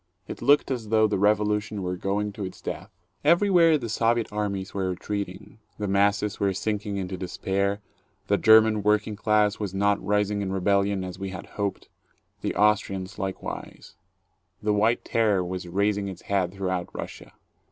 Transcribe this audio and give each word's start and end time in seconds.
It 0.27 0.41
looked 0.41 0.71
as 0.71 0.89
though 0.89 1.05
the 1.05 1.19
Revolution 1.19 1.83
were 1.83 1.95
going 1.95 2.31
to 2.33 2.43
its 2.43 2.59
death. 2.59 2.89
Everywhere 3.23 3.77
the 3.77 3.87
Soviet 3.87 4.33
armies 4.33 4.73
were 4.73 4.89
retreating, 4.89 5.59
the 5.77 5.87
masses 5.87 6.39
were 6.39 6.53
sinking 6.55 6.97
into 6.97 7.17
despair, 7.17 7.81
the 8.25 8.39
German 8.39 8.81
working 8.81 9.15
class 9.15 9.59
was 9.59 9.75
not 9.75 10.03
rising 10.03 10.41
in 10.41 10.51
rebellion 10.51 11.03
as 11.03 11.19
we 11.19 11.29
had 11.29 11.45
hoped, 11.53 11.87
the 12.41 12.55
Austrians 12.55 13.19
likewise; 13.19 13.93
the 14.59 14.73
White 14.73 15.05
Terror 15.05 15.43
was 15.45 15.67
raising 15.67 16.07
its 16.07 16.23
head 16.23 16.51
through 16.51 16.71
out 16.71 16.89
Russia. 16.93 17.33